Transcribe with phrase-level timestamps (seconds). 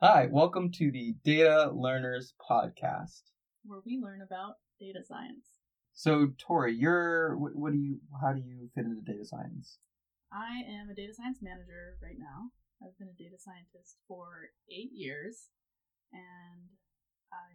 [0.00, 3.22] Hi, welcome to the Data Learners Podcast.
[3.66, 5.58] where we learn about data science.
[5.92, 7.98] So, Tori, you're what, what do you?
[8.22, 9.78] How do you fit into data science?
[10.32, 12.54] I am a data science manager right now.
[12.78, 15.50] I've been a data scientist for eight years,
[16.12, 16.70] and
[17.34, 17.50] I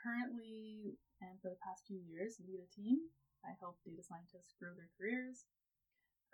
[0.00, 3.12] currently and for the past few years lead a team.
[3.44, 5.44] I help data scientists grow their careers.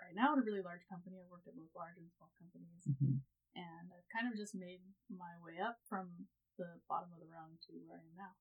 [0.08, 2.80] Right now, at a really large company, I've worked at both large and small companies,
[2.88, 3.20] Mhm.
[3.54, 6.26] and I've kind of just made my way up from
[6.56, 8.34] the bottom of the rung to where I am now.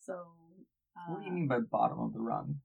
[0.00, 0.56] So,
[0.96, 2.62] uh, What do you mean by bottom of the rung?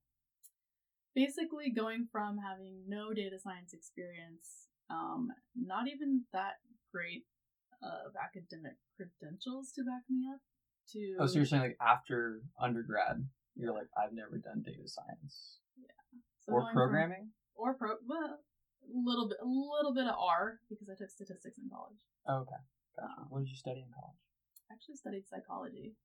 [1.14, 6.62] basically going from having no data science experience, um, not even that
[6.94, 7.28] great
[7.82, 10.40] of academic credentials to back me up,
[10.88, 15.60] to Oh, so you're saying like after undergrad, you're like I've never done data science
[16.40, 17.34] so or programming.
[17.60, 21.58] Or pro, well, a little bit, a little bit of R because I took statistics
[21.60, 22.00] in college.
[22.28, 22.62] Oh, okay,
[22.96, 23.20] gotcha.
[23.22, 24.18] Um, what did you study in college?
[24.72, 25.96] I actually studied psychology,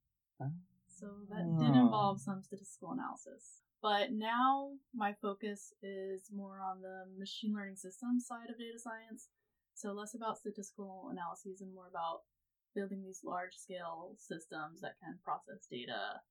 [0.41, 0.51] Oh.
[0.89, 1.85] so that did Oh.
[1.87, 3.63] involve some statistical analysis.
[3.81, 9.29] But now my focus is more on the machine learning systems side of data science.
[9.75, 12.23] So less about statistical analyses and more about
[12.75, 16.23] building these large scale systems that can process data,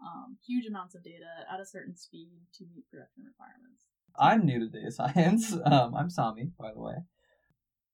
[0.00, 3.89] um, huge amounts of data at a certain speed to meet production requirements.
[4.18, 5.54] I'm new to data science.
[5.64, 6.94] Um, I'm Sami, by the way.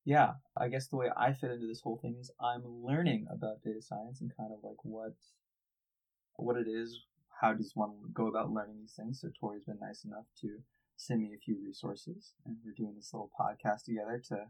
[0.05, 3.63] Yeah, I guess the way I fit into this whole thing is I'm learning about
[3.65, 5.15] data science and kind of like what
[6.37, 7.01] what it is.
[7.41, 9.21] How does one go about learning these things?
[9.21, 10.59] So Tori's been nice enough to
[10.97, 14.47] send me a few resources, and we're doing this little podcast together to,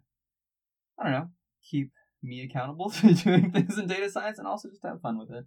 [1.00, 1.28] I don't know,
[1.68, 1.90] keep
[2.22, 5.46] me accountable to doing things in data science and also just have fun with it.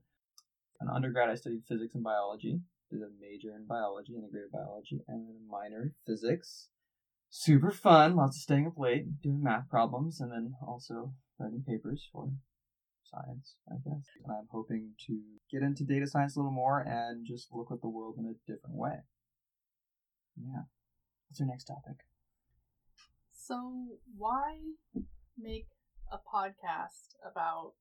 [0.81, 5.27] In undergrad, I studied physics and biology did a major in biology, integrated biology, and
[5.27, 6.69] then a minor in physics.
[7.29, 12.07] Super fun, lots of staying up late, doing math problems, and then also writing papers
[12.11, 12.29] for
[13.03, 14.05] science, I guess.
[14.23, 15.19] And I'm hoping to
[15.51, 18.51] get into data science a little more and just look at the world in a
[18.51, 19.03] different way.
[20.37, 20.63] Yeah.
[21.27, 21.97] What's our next topic?
[23.31, 24.57] So why
[25.37, 25.67] make
[26.11, 27.73] a podcast about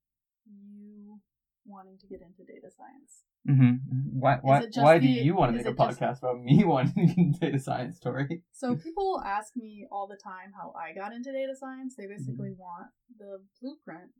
[0.46, 1.20] you
[1.68, 3.22] wanting to get into data science?
[3.48, 4.18] Mm-hmm.
[4.20, 6.64] Why, why, just why do you want to make a it just- podcast about me
[6.74, 8.42] wanting to data science, Tori?
[8.52, 11.94] So people ask me all the time how I got into data science.
[11.96, 12.60] They basically Mm-hmm.
[12.60, 12.86] want
[13.18, 14.10] the blueprint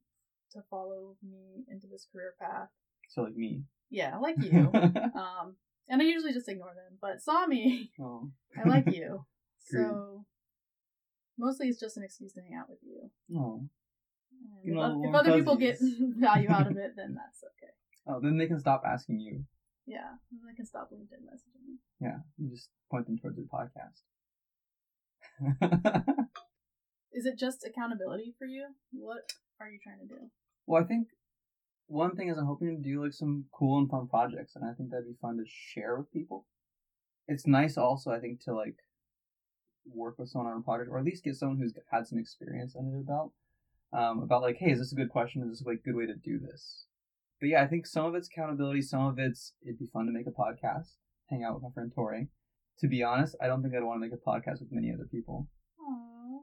[0.52, 2.68] to follow me into this career path.
[3.08, 3.62] So, like me.
[3.90, 4.70] Yeah, like you.
[4.74, 5.56] um,
[5.88, 8.30] and I usually just ignore them, but Sami, oh.
[8.56, 9.24] I like you.
[9.70, 10.24] So
[11.38, 13.10] mostly it's just an excuse to hang out with you.
[13.38, 13.68] Oh.
[14.62, 15.78] And You if, know, if other people get
[16.18, 17.72] value out of it, then that's okay.
[18.06, 19.44] Oh, then they can stop asking you.
[19.86, 21.78] Yeah, they can stop LinkedIn messaging me.
[22.00, 24.02] Yeah, you just point them towards your podcast.
[27.12, 28.66] Is it just accountability for you?
[28.92, 30.30] What are you trying to do?
[30.66, 31.08] well, I think
[31.86, 34.74] one thing is I'm hoping to do like some cool and fun projects, and I
[34.74, 36.46] think that'd be fun to share with people.
[37.26, 38.76] It's nice also, I think, to like
[39.86, 42.76] work with someone on a project, or at least get someone who's had some experience
[42.78, 43.32] under their belt.
[43.92, 45.42] Um, about like, hey, is this a good question?
[45.42, 46.84] Is this like a good way to do this?
[47.40, 50.12] But yeah, I think some of it's accountability, some of it's it'd be fun to
[50.12, 50.96] make a podcast,
[51.30, 52.28] hang out with my friend Tori.
[52.80, 55.06] To be honest, I don't think I'd want to make a podcast with many other
[55.10, 55.48] people.
[55.80, 56.40] Aww,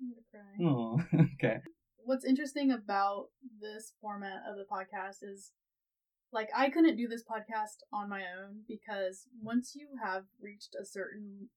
[0.00, 0.66] I'm gonna cry.
[0.66, 1.60] Oh, okay.
[2.04, 3.26] What's interesting about
[3.60, 5.52] this format of the podcast is
[6.32, 10.84] like I couldn't do this podcast on my own because once you have reached a
[10.84, 11.48] certain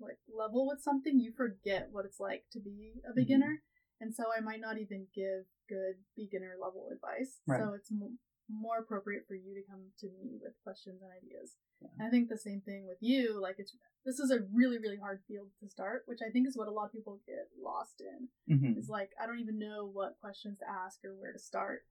[0.00, 3.62] like level with something, you forget what it's like to be a beginner,
[4.04, 7.40] and so I might not even give good beginner level advice.
[7.46, 7.60] Right.
[7.60, 8.18] So it's m-
[8.50, 11.56] more appropriate for you to come to me with questions and ideas.
[11.80, 11.88] Yeah.
[11.98, 13.40] And I think the same thing with you.
[13.40, 13.72] Like it's
[14.04, 16.70] this is a really really hard field to start, which I think is what a
[16.70, 18.28] lot of people get lost in
[18.60, 21.84] hmm is like I don't even know what questions to ask or where to start.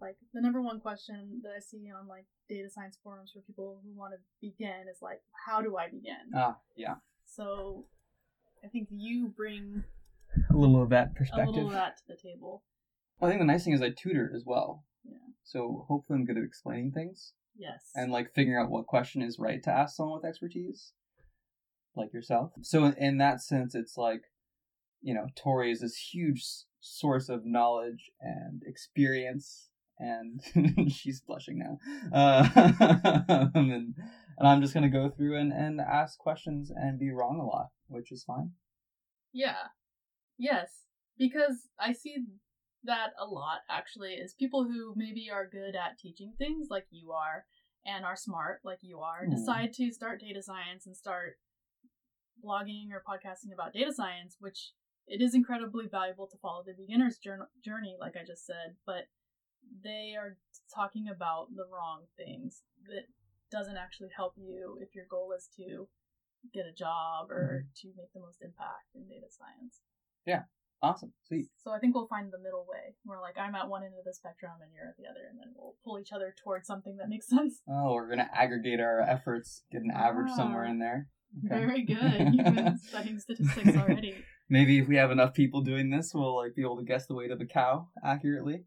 [0.00, 3.80] Like the number one question that I see on like data science forums for people
[3.84, 6.32] who want to begin is like, how do I begin?
[6.34, 6.94] Ah, yeah.
[7.26, 7.84] So
[8.64, 9.84] I think you bring
[10.50, 11.38] A little of that perspective.
[11.38, 11.54] a perspective.
[11.54, 12.62] little of that to the table.
[13.18, 14.84] Well, I think the nice thing is I tutor as well.
[15.04, 15.16] Yeah.
[15.44, 17.90] So hopefully I'm good at explaining things Yes.
[17.94, 20.92] and like figuring out what question is right to ask someone with expertise,
[21.96, 22.52] like yourself.
[22.62, 24.22] So in, in that sense, it's like,
[25.02, 26.44] you know, Tori is this huge
[26.80, 30.40] source of knowledge and experience, and
[30.92, 31.78] she's blushing now.
[32.12, 32.48] Uh,
[33.54, 33.94] and,
[34.38, 37.68] and I'm just gonna go through and, and ask questions and be wrong a lot,
[37.88, 38.52] which is fine.
[39.32, 39.56] Yeah.
[40.38, 40.84] Yes.
[41.18, 42.24] Because I see
[42.84, 47.10] that a lot actually is people who maybe are good at teaching things like you
[47.10, 47.44] are
[47.84, 49.30] and are smart like you are Hmm.
[49.30, 51.38] decide to start data science and start
[52.42, 54.72] blogging or podcasting about data science, which
[55.06, 59.08] it is incredibly valuable to follow the beginner's journey, like I just said, but
[59.82, 60.36] they are
[60.72, 63.06] talking about the wrong things that
[63.50, 65.88] doesn't actually help you if your goal is to
[66.52, 69.80] get a job or to make the most impact in data science.
[70.80, 71.12] Awesome.
[71.26, 71.46] Sweet.
[71.56, 74.04] So I think we'll find the middle way We're like I'm at one end of
[74.04, 76.96] the spectrum and you're at the other, and then we'll pull each other towards something
[76.98, 77.60] that makes sense.
[77.68, 80.70] Oh, we're gonna aggregate our efforts, get an average somewhere Ah.
[80.70, 81.08] in there.
[81.44, 81.48] Okay.
[81.66, 82.32] Very good.
[82.32, 84.14] You've been studying statistics already.
[84.48, 87.14] Maybe if we have enough people doing this, we'll like be able to guess the
[87.14, 88.64] weight of a cow accurately.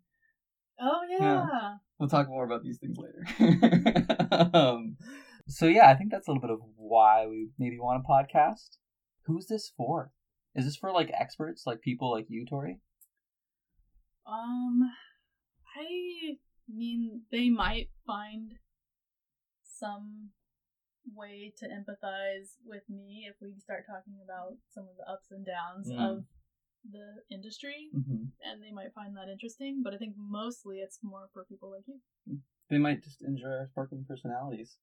[0.82, 1.76] Oh yeah.
[1.98, 3.24] We'll talk more about these things later.
[4.54, 4.98] um,
[5.48, 8.78] so yeah, I think that's a little bit of why we maybe want a podcast.
[9.28, 10.12] Who's this for?
[10.56, 12.80] Is this for like experts, like people like you, Tori?
[14.28, 14.82] Um,
[15.78, 16.38] I
[16.68, 18.54] mean, they might find
[19.64, 20.30] some
[21.16, 25.46] way to empathize with me if we start talking about some of the ups and
[25.46, 25.98] downs Mm.
[26.00, 26.26] of
[26.90, 28.26] the industry, Mm-hmm.
[28.44, 29.82] and they might find that interesting.
[29.84, 32.00] But I think mostly it's more for people like you.
[32.70, 34.78] They might just enjoy our sparkling personalities.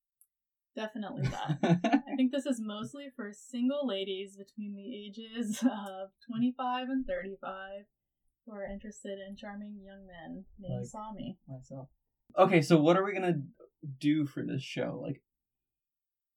[0.76, 1.58] Definitely that.
[1.84, 7.84] I think this is mostly for single ladies between the ages of 25 and 35
[8.46, 11.38] who are interested in charming young men named Like- Sami.
[11.48, 11.88] myself.
[12.38, 13.40] Okay, so what are we gonna
[13.98, 15.00] do for this show?
[15.02, 15.20] Like,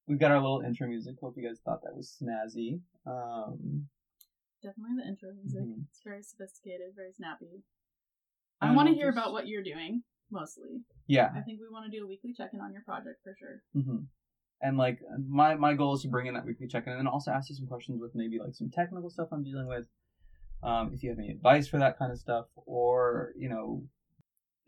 [0.08, 1.16] we've got our little intro music.
[1.22, 2.80] Hope you guys thought that was snazzy.
[3.06, 3.88] Um,
[4.64, 5.62] Definitely the intro music.
[5.62, 5.86] Mhm.
[5.90, 7.64] It's very sophisticated, very snappy.
[8.62, 10.84] and I want to hear just- about what you're doing, mostly.
[11.08, 11.30] Yeah.
[11.36, 13.64] I think we want to do a weekly check in on your project for sure.
[13.74, 14.06] hmm
[14.62, 17.08] And like my my goal is to bring in that weekly check in, and then
[17.08, 19.86] also ask you some questions with maybe like some technical stuff I'm dealing with.
[20.64, 23.84] Um, if you have any advice for that kind of stuff, or you know,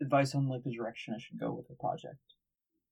[0.02, 2.18] advice on like the direction I should go with the project.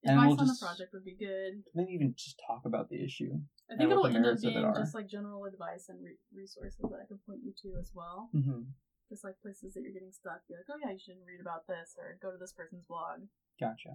[0.04, 1.62] And Advice we'll on just- the project would be good.
[1.74, 3.38] Maybe even just talk about the issue.
[3.70, 6.18] I think it'll end up merits of it being just like general advice and re-
[6.34, 8.28] resources that I can point you to as well.
[8.34, 8.66] Mm-hmm.
[9.08, 10.42] Just like places that you're getting stuck.
[10.48, 13.22] Be like, oh yeah, you should read about this or go to this person's blog.
[13.60, 13.94] Gotcha.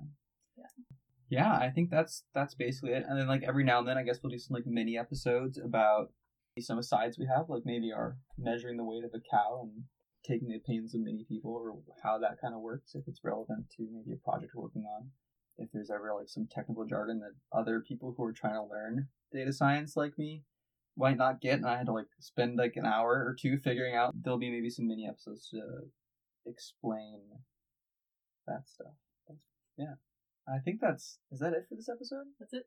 [0.55, 0.71] Yeah.
[1.29, 3.03] Yeah, I think that's that's basically it.
[3.07, 5.59] And then like every now and then I guess we'll do some like mini episodes
[5.63, 6.11] about
[6.59, 9.83] some asides we have, like maybe our measuring the weight of a cow and
[10.25, 13.65] taking the opinions of many people or how that kind of works, if it's relevant
[13.75, 15.09] to maybe a project we're working on.
[15.59, 19.07] If there's ever like some technical jargon that other people who are trying to learn
[19.33, 20.43] data science like me
[20.95, 23.95] might not get and I had to like spend like an hour or two figuring
[23.95, 25.61] out there'll be maybe some mini episodes to
[26.45, 27.21] explain
[28.45, 28.93] that stuff.
[29.77, 29.95] Yeah.
[30.49, 32.23] I think that's is that it for this episode?
[32.39, 32.65] That's it.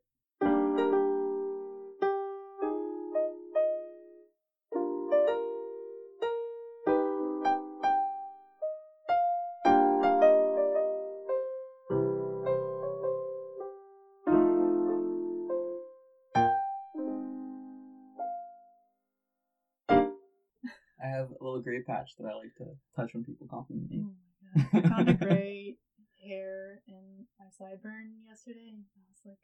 [21.02, 24.04] I have a little gray patch that I like to touch when people compliment me.
[24.04, 24.84] Oh my god.
[24.84, 25.76] I found a gray
[26.22, 28.70] hair in my sideburn yesterday.
[28.72, 29.38] and I was like,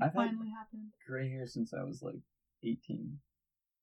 [0.00, 0.90] I've finally happened.
[1.06, 2.20] gray hair since I was like
[2.64, 3.18] 18.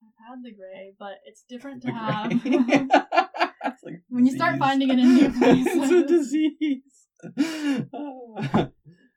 [0.03, 2.31] I've had the gray, but it's different to have.
[3.65, 5.67] It's like When you start finding it in new places.
[5.73, 7.87] it's a disease.
[7.93, 8.69] Ah.